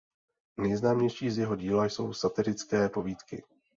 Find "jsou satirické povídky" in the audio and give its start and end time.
1.85-3.43